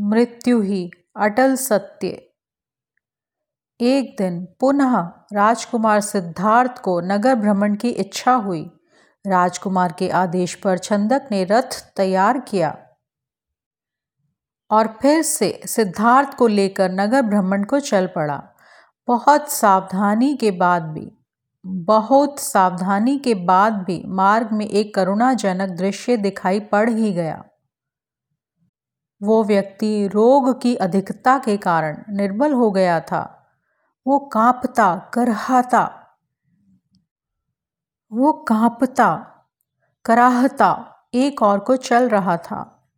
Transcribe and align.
मृत्यु 0.00 0.60
ही 0.60 0.90
अटल 1.16 1.56
सत्य। 1.56 2.08
एक 3.80 4.16
दिन 4.18 4.48
पुनः 4.60 4.98
राजकुमार 5.32 6.00
सिद्धार्थ 6.00 6.78
को 6.78 7.00
नगर 7.00 7.34
भ्रमण 7.34 7.76
की 7.76 7.88
इच्छा 7.88 8.32
हुई। 8.32 8.70
राजकुमार 9.26 9.94
के 9.98 10.08
आदेश 10.08 10.54
पर 10.54 10.78
छंदक 10.78 11.28
ने 11.30 11.44
रथ 11.44 11.94
तैयार 11.96 12.40
किया। 12.40 12.78
और 14.70 14.86
फिर 14.86 15.22
से 15.22 15.60
सिद्धार्थ 15.66 16.34
को 16.34 16.46
लेकर 16.46 16.90
नगर 16.90 17.22
भ्रमण 17.22 17.64
को 17.64 17.80
चल 17.80 18.06
पड़ा। 18.06 18.48
बहुत 19.08 19.48
सावधानी 19.48 20.36
के 20.36 20.50
बाद 20.50 20.82
भी, 20.82 21.12
बहुत 21.66 22.38
सावधानी 22.38 23.18
के 23.18 23.34
बाद 23.34 23.72
भी 23.72 24.02
मार्ग 24.06 24.52
में 24.52 24.66
एक 24.66 24.94
करुणाजनक 24.94 25.68
दृश्य 25.68 26.16
दिखाई 26.16 26.60
पड़ 26.60 26.90
ही 26.90 27.12
गया। 27.12 27.44
वो 29.22 29.44
व्यक्ति 29.44 30.08
रोग 30.08 30.62
की 30.62 30.76
अधिकता 30.76 31.38
के 31.38 31.56
कारण 31.56 32.02
निर्बल 32.08 32.52
हो 32.52 32.70
गया 32.70 33.00
था। 33.00 33.50
वो 34.06 34.18
कांपता, 34.18 35.10
करहाता, 35.14 36.16
वो 38.12 38.32
कांपता, 38.32 39.34
कराहता, 40.04 40.94
एक 41.14 41.42
और 41.42 41.58
को 41.58 41.76
चल 41.76 42.08
रहा 42.08 42.36
था। 42.36 42.90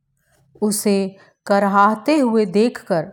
उसे 0.62 1.16
कराहते 1.46 2.18
हुए 2.18 2.46
देखकर, 2.46 3.12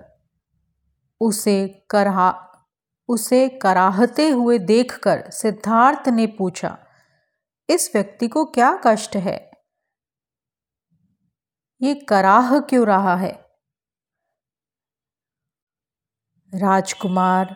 उसे 1.21 1.85
करहा, 1.89 2.43
उसे 3.07 3.49
कराहते 3.49 4.29
हुए 4.29 4.59
देखकर 4.59 5.29
सिद्धार्थ 5.29 6.09
ने 6.09 6.27
पूछा, 6.27 6.77
इस 7.69 7.91
व्यक्ति 7.95 8.27
को 8.27 8.45
क्या 8.45 8.79
कष्ट 8.87 9.15
है? 9.15 9.46
ये 11.81 11.93
कराह 11.95 12.59
क्यों 12.59 12.87
रहा 12.87 13.15
है? 13.15 13.45
राजकुमार 16.55 17.55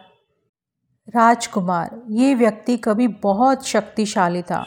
राजकुमार, 1.16 2.02
ये 2.10 2.36
व्यक्ति 2.36 2.78
कभी 2.78 3.08
बहुत 3.08 3.66
शक्तिशाली 3.66 4.42
था। 4.42 4.66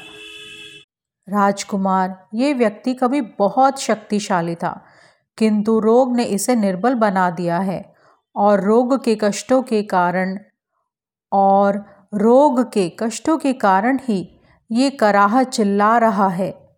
राजकुमार, 1.28 2.28
ये 2.34 2.52
व्यक्ति 2.55 2.94
कभी 2.94 3.20
बहुत 3.20 3.78
शक्तिशाली 3.78 4.55
था, 4.55 4.84
किंतु 5.38 5.78
रोग 5.80 6.16
ने 6.16 6.25
इसे 6.25 6.56
निर्बल 6.56 6.94
बना 6.94 7.30
दिया 7.30 7.58
है 7.58 7.94
और 8.36 8.60
रोग 8.60 9.05
के 9.05 9.19
कष्टों 9.20 9.62
के 9.62 9.82
कारण, 9.82 10.38
और 11.32 11.77
रोग 12.14 12.72
के 12.72 12.88
कष्टों 12.98 13.38
के 13.38 13.52
कारण 13.52 13.98
ही 14.02 14.41
ये 14.72 14.91
कराह 14.91 15.42
चिल्ला 15.42 15.98
रहा 15.98 16.28
है। 16.28 16.77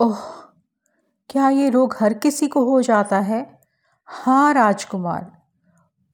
ओह 0.00 0.43
क्या 1.34 1.48
ये 1.48 1.70
रोग 1.70 1.96
हर 2.00 2.14
किसी 2.14 2.48
को 2.48 2.64
हो 2.64 2.82
जाता 2.82 3.18
है? 3.18 3.60
हाँ 4.06 4.54
राजकुमार। 4.54 5.42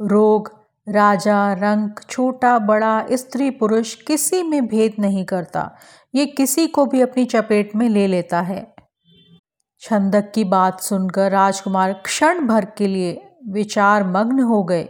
रोग, 0.01 0.61
राजा 0.89 1.53
रंग 1.53 1.91
छोटा, 2.11 2.59
बड़ा, 2.59 3.07
स्त्री, 3.13 3.51
पुरुष 3.51 3.95
किसी 3.95 4.43
में 4.43 4.67
भेद 4.67 4.95
नहीं 4.99 5.25
करता। 5.25 5.77
ये 6.15 6.27
किसी 6.27 6.67
को 6.67 6.87
भी 6.87 7.01
अपनी 7.01 7.25
चपेट 7.25 7.77
में 7.77 7.89
ले 7.89 8.07
लेता 8.07 8.41
है। 8.41 8.75
छंदक 9.81 10.33
की 10.35 10.45
बात 10.45 10.81
सुनकर 10.81 11.31
राजकुमार 11.31 11.93
क्षण 11.93 12.47
भर 12.47 12.65
के 12.65 12.87
लिए 12.87 13.37
विचार 13.49 14.05
मग्न 14.05 14.41
हो 14.41 14.65
गए। 14.65 14.89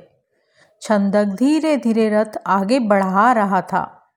छंदक 0.82 1.24
धीरे 1.24 1.76
धीरे 1.76 2.08
रथ 2.08 2.38
आगे 2.46 2.78
बढ़ा 2.78 3.32
रहा 3.32 3.60
था। 3.60 4.12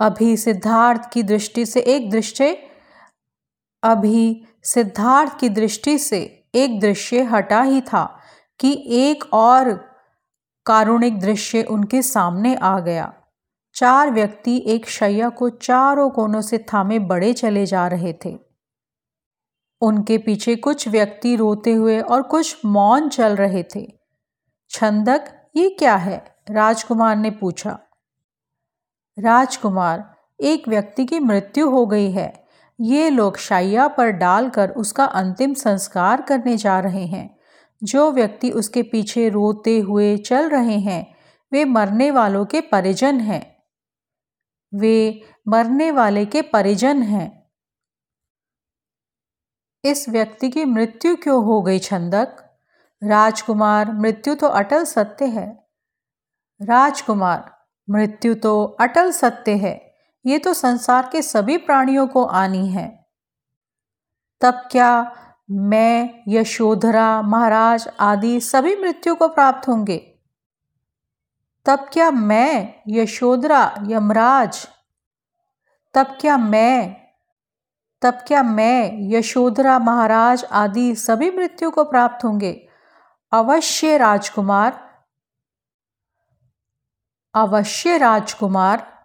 अभी 0.00 0.36
सिद्धार्थ 0.36 1.10
की 1.12 1.22
दृष्टि 1.22 1.66
से 1.66 1.80
एक 1.80 2.10
दृश्य 2.10 2.69
अभी 3.82 4.44
सिद्धार्थ 4.62 5.38
की 5.38 5.48
दृष्टि 5.48 5.98
से 5.98 6.44
एक 6.54 6.80
दृश्य 6.80 7.22
हटा 7.22 7.62
ही 7.62 7.80
था 7.80 8.18
कि 8.60 8.84
एक 8.88 9.24
और 9.32 9.90
कारुणिक 10.66 11.20
दृश्य 11.20 11.62
उनके 11.62 12.02
सामने 12.02 12.54
आ 12.54 12.80
गया। 12.80 13.14
चार 13.74 14.10
व्यक्ति 14.10 14.64
एक 14.66 14.88
शैया 14.88 15.28
को 15.28 15.48
चारों 15.48 16.10
कोनों 16.10 16.40
से 16.40 16.58
थामे 16.58 16.98
बड़े 16.98 17.32
चले 17.32 17.66
जा 17.66 17.88
रहे 17.88 18.14
थे। 18.24 18.38
उनके 19.80 20.18
पीछे 20.18 20.56
कुछ 20.56 20.88
व्यक्ति 20.88 21.36
रोते 21.36 21.72
हुए 21.72 22.00
और 22.00 22.22
कुछ 22.22 22.64
मौन 22.64 23.08
चल 23.08 23.36
रहे 23.36 23.64
थे। 23.74 23.98
छंदक, 24.70 25.50
ये 25.56 25.70
क्या 25.70 25.96
है? 25.96 26.36
राजकुमार 26.50 27.16
ने 27.16 27.30
पूछा। 27.30 27.78
राजकुमार, 29.18 30.14
एक 30.40 30.68
व्यक्ति 30.68 31.04
की 31.04 31.18
मृत्यु 31.18 31.70
हो 31.70 31.86
गई 31.86 32.10
है। 32.10 32.49
ये 32.80 33.10
लोग 33.10 33.36
शैया 33.36 33.88
पर 33.88 34.10
डालकर 34.10 34.70
उसका 34.70 35.04
अंतिम 35.04 35.54
संस्कार 35.54 36.22
करने 36.22 36.56
जा 36.56 36.80
रहे 36.80 37.06
हैं। 37.06 37.40
जो 37.82 38.12
व्यक्ति 38.12 38.50
उसके 38.50 38.82
पीछे 38.82 39.28
रोते 39.28 39.78
हुए 39.78 40.16
चल 40.16 40.48
रहे 40.48 40.78
हैं, 40.78 41.14
वे 41.52 41.64
मरने 41.64 42.10
वालों 42.10 42.46
के 42.46 42.60
परिजन 42.60 43.20
हैं। 43.20 43.62
वे 44.74 45.22
मरने 45.48 45.90
वाले 45.90 46.26
के 46.26 46.42
परिजन 46.42 47.02
हैं। 47.02 47.50
इस 49.84 50.08
व्यक्ति 50.08 50.50
की 50.50 50.64
मृत्यु 50.64 51.16
क्यों 51.16 51.44
हो 51.44 51.62
गई, 51.62 51.78
छंदक? 51.78 52.36
राजकुमार, 53.04 53.92
मृत्यु 53.92 54.34
तो 54.34 54.46
अटल 54.46 54.84
सत्य 54.84 55.24
है। 55.24 55.66
राजकुमार, 56.62 57.66
मृत्यु 57.90 58.34
तो 58.34 58.64
अटल 58.64 59.10
सत्य 59.10 59.52
है। 59.52 59.89
ये 60.26 60.38
तो 60.38 60.54
संसार 60.54 61.08
के 61.12 61.22
सभी 61.22 61.56
प्राणियों 61.56 62.06
को 62.06 62.24
आनी 62.24 62.68
है। 62.68 63.06
तब 64.40 64.68
क्या 64.72 65.16
मैं, 65.50 66.22
यशोधरा, 66.28 67.22
महाराज 67.22 67.88
आदि 68.00 68.40
सभी 68.40 68.76
मृत्यु 68.76 69.14
को 69.14 69.28
प्राप्त 69.28 69.68
होंगे? 69.68 70.18
तब 71.66 71.88
क्या 71.92 72.10
मैं, 72.10 72.74
यशोधरा, 72.88 73.74
यमराज? 73.86 74.68
तब 75.94 76.16
क्या 76.20 76.36
मैं, 76.36 76.96
तब 78.02 78.14
क्या 78.14 78.42
मैं, 78.42 78.90
यशोधरा, 79.12 79.78
महाराज 79.78 80.44
आदि 80.44 80.94
सभी 80.94 81.30
मृत्यु 81.30 81.70
को 81.70 81.84
प्राप्त 81.84 82.24
होंगे? 82.24 82.68
अवश्य 83.32 83.98
राजकुमार। 83.98 85.04
अवश्य 87.34 87.98
राजकुमार। 87.98 88.99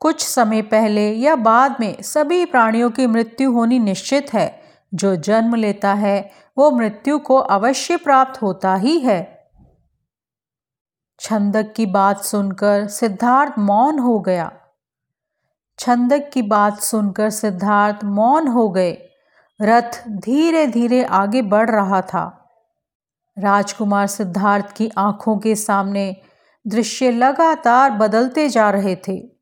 कुछ 0.00 0.26
समय 0.26 0.62
पहले 0.62 1.12
या 1.12 1.36
बाद 1.36 1.76
में 1.80 2.02
सभी 2.02 2.44
प्राणियों 2.44 2.90
की 2.90 3.06
मृत्यु 3.06 3.52
होनी 3.52 3.78
निश्चित 3.78 4.34
है। 4.34 4.62
जो 4.94 5.16
जन्म 5.16 5.54
लेता 5.54 5.94
है, 5.94 6.30
वो 6.58 6.70
मृत्यु 6.70 7.18
को 7.18 7.36
अवश्य 7.36 7.96
प्राप्त 7.96 8.42
होता 8.42 8.74
ही 8.74 8.98
है। 8.98 9.50
छंदक 11.20 11.72
की 11.76 11.86
बात 11.86 12.24
सुनकर 12.24 12.86
सिद्धार्थ 12.86 13.52
मौन 13.58 13.98
हो 13.98 14.20
गया। 14.20 14.52
छंदक 15.78 16.30
की 16.32 16.42
बात 16.42 16.80
सुनकर 16.80 17.30
सिद्धार्थ 17.30 18.04
मौन 18.04 18.48
हो 18.48 18.68
गए। 18.68 18.98
रथ 19.62 20.08
धीरे 20.08 20.66
धीरे 20.66 21.04
आगे 21.04 21.42
बढ़ 21.42 21.70
रहा 21.70 22.00
था। 22.02 22.50
राजकुमार 23.38 24.06
सिद्धार्थ 24.06 24.72
की 24.72 24.90
आँखों 24.98 25.38
के 25.38 25.54
सामने 25.54 26.16
दृश्य 26.66 27.10
लगातार 27.10 27.90
बदलते 27.90 28.48
जा 28.48 28.70
रहे 28.70 28.96
थे। 28.96 29.35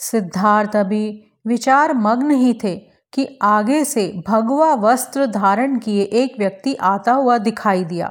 सिद्धार्थ 0.00 0.76
अभी 0.76 1.32
विचार 1.46 1.92
मग्न 1.94 2.30
ही 2.30 2.58
थे 2.64 2.76
कि 3.12 3.38
आगे 3.42 3.84
से 3.84 4.22
भगवा 4.26 4.74
वस्त्र 4.74 5.26
धारण 5.26 5.78
किए 5.78 6.02
एक 6.02 6.34
व्यक्ति 6.38 6.74
आता 6.74 7.12
हुआ 7.12 7.38
दिखाई 7.38 7.84
दिया। 7.84 8.08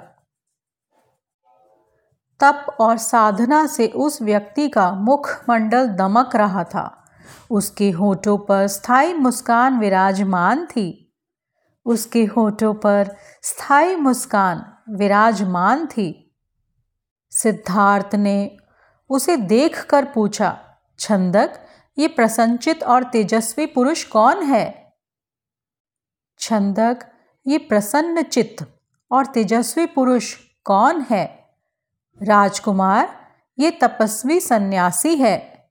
तप 2.40 2.66
और 2.80 2.98
साधना 2.98 3.66
से 3.66 3.88
उस 3.88 4.22
व्यक्ति 4.22 4.70
का 4.70 4.92
मुखमंडल 4.92 5.88
दमक 5.88 6.36
रहा 6.36 6.64
था। 6.64 7.06
उसके 7.52 7.90
होठों 7.92 8.38
पर 8.38 8.68
स्थायी 8.68 9.14
मुस्कान 9.14 9.80
विराजमान 9.80 10.66
थी। 10.66 11.16
उसके 11.86 12.26
होठों 12.26 12.74
पर 12.74 13.16
स्थायी 13.42 13.96
मुस्कान 13.96 14.64
विराजमान 14.90 15.86
थी। 15.88 16.38
सिद्धार्थ 17.32 18.16
ने 18.16 18.58
उसे 19.10 19.38
देखकर 19.38 20.06
पूछा, 20.06 20.58
छंदक 21.00 21.60
ये 22.00 22.08
प्रसन्नचित 22.08 22.84
और 22.84 23.04
तेजस्वी 23.04 23.66
पुरुष 23.66 24.04
कौन 24.04 24.44
है? 24.44 24.94
छंदक, 26.40 27.00
ये 27.48 27.58
प्रसन्न 27.58 28.22
चित्त 28.22 28.80
और 29.12 29.26
तेजस्वी 29.26 29.86
पुरुष 29.86 30.36
कौन 30.64 31.06
है? 31.10 31.50
राजकुमार, 32.24 33.34
ये 33.60 33.72
तपस्वी 33.72 34.40
सन्यासी 34.40 35.16
है। 35.16 35.70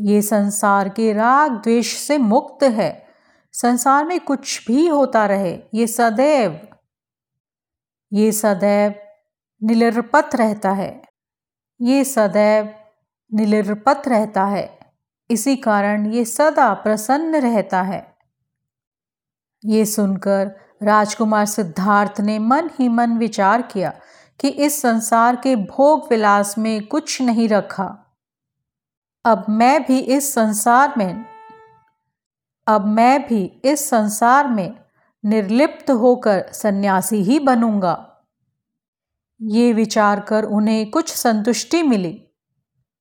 ये 0.00 0.22
संसार 0.22 0.88
के 0.88 1.12
राग 1.12 1.50
द्वेष 1.52 1.96
से 1.96 2.18
मुक्त 2.18 2.62
है। 2.62 3.06
संसार 3.52 4.04
में 4.04 4.20
कुछ 4.20 4.66
भी 4.66 4.86
होता 4.86 5.26
रहे, 5.26 5.62
ये 5.74 5.86
सदैव। 5.86 6.68
ये 8.12 8.32
सदैव 8.32 8.94
निलरपत 9.62 10.30
रहता 10.34 10.70
है। 10.70 11.02
ये 11.80 12.04
सदैव 12.04 12.77
निलरपत 13.34 14.02
रहता 14.08 14.44
है। 14.44 14.78
इसी 15.30 15.56
कारण 15.56 16.06
ये 16.06 16.24
सदा 16.24 16.74
प्रसन्न 16.74 17.36
रहता 17.36 17.82
है। 17.82 18.16
ये 19.64 19.84
सुनकर 19.84 20.50
राजकुमार 20.82 21.46
सिद्धार्थ 21.46 22.20
ने 22.20 22.38
मन 22.38 22.70
ही 22.78 22.88
मन 22.88 23.18
विचार 23.18 23.62
किया 23.62 23.92
कि 24.40 24.48
इस 24.48 24.82
संसार 24.82 25.36
के 25.36 25.56
भोग 25.56 26.10
विलास 26.10 26.58
में 26.58 26.86
कुछ 26.86 27.22
नहीं 27.22 27.48
रखा। 27.48 28.16
अब 29.24 29.46
मैं 29.48 29.82
भी 29.82 29.98
इस 29.98 30.34
संसार 30.34 30.94
में, 30.98 31.24
अब 32.66 32.86
मैं 32.86 33.26
भी 33.26 33.60
इस 33.64 33.90
संसार 33.90 34.48
में 34.48 34.78
निर्लिप्त 35.24 35.90
होकर 35.90 36.52
सन्यासी 36.52 37.16
ही 37.16 37.38
बनूँगा। 37.38 38.24
ये 39.42 39.72
विचार 39.72 40.20
कर 40.20 40.44
उन्हें 40.44 40.90
कुछ 40.90 41.14
संतुष्टि 41.14 41.82
मिली। 41.82 42.27